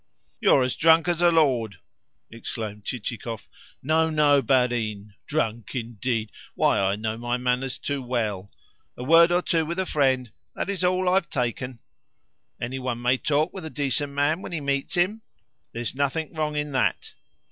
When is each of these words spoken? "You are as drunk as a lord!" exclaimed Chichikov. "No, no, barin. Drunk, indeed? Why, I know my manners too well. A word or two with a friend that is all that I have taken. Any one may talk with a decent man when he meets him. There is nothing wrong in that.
"You 0.39 0.51
are 0.55 0.63
as 0.63 0.75
drunk 0.75 1.07
as 1.07 1.21
a 1.21 1.29
lord!" 1.29 1.77
exclaimed 2.31 2.85
Chichikov. 2.85 3.47
"No, 3.83 4.09
no, 4.09 4.41
barin. 4.41 5.13
Drunk, 5.27 5.75
indeed? 5.75 6.31
Why, 6.55 6.79
I 6.79 6.95
know 6.95 7.17
my 7.17 7.37
manners 7.37 7.77
too 7.77 8.01
well. 8.01 8.49
A 8.97 9.03
word 9.03 9.31
or 9.31 9.43
two 9.43 9.63
with 9.63 9.77
a 9.77 9.85
friend 9.85 10.31
that 10.55 10.71
is 10.71 10.83
all 10.83 11.03
that 11.03 11.11
I 11.11 11.13
have 11.13 11.29
taken. 11.29 11.81
Any 12.59 12.79
one 12.79 12.99
may 12.99 13.17
talk 13.19 13.53
with 13.53 13.63
a 13.63 13.69
decent 13.69 14.13
man 14.13 14.41
when 14.41 14.53
he 14.53 14.59
meets 14.59 14.95
him. 14.95 15.21
There 15.71 15.83
is 15.83 15.93
nothing 15.93 16.33
wrong 16.33 16.55
in 16.55 16.71
that. 16.71 17.13